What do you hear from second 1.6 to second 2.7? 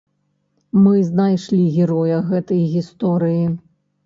героя гэтай